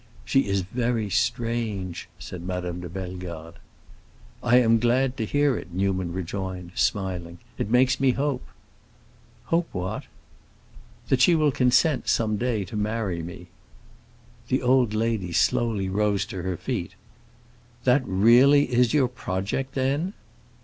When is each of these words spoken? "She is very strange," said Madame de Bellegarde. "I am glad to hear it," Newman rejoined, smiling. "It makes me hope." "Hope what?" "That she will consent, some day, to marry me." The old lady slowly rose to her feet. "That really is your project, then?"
"She 0.25 0.47
is 0.47 0.61
very 0.61 1.11
strange," 1.11 2.09
said 2.17 2.41
Madame 2.41 2.81
de 2.81 2.89
Bellegarde. 2.89 3.57
"I 4.41 4.57
am 4.57 4.79
glad 4.79 5.15
to 5.17 5.27
hear 5.27 5.55
it," 5.55 5.71
Newman 5.75 6.11
rejoined, 6.11 6.71
smiling. 6.73 7.37
"It 7.59 7.69
makes 7.69 7.99
me 7.99 8.09
hope." 8.13 8.43
"Hope 9.45 9.67
what?" 9.71 10.05
"That 11.09 11.21
she 11.21 11.35
will 11.35 11.51
consent, 11.51 12.07
some 12.07 12.37
day, 12.37 12.65
to 12.65 12.75
marry 12.75 13.21
me." 13.21 13.49
The 14.47 14.63
old 14.63 14.95
lady 14.95 15.31
slowly 15.33 15.87
rose 15.87 16.25
to 16.33 16.41
her 16.41 16.57
feet. 16.57 16.95
"That 17.83 18.01
really 18.03 18.73
is 18.73 18.95
your 18.95 19.07
project, 19.07 19.75
then?" 19.75 20.13